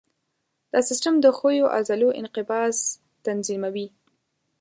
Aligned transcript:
دا 0.71 0.79
سیستم 0.89 1.13
د 1.21 1.25
ښویو 1.37 1.71
عضلو 1.75 2.09
انقباض 2.21 2.75
تنظیموي. 3.25 3.87